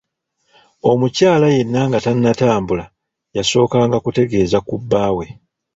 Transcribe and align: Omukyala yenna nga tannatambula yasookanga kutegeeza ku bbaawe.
Omukyala 0.89 1.47
yenna 1.55 1.81
nga 1.87 1.99
tannatambula 2.05 2.85
yasookanga 3.35 3.97
kutegeeza 4.03 4.57
ku 4.67 4.75
bbaawe. 4.81 5.25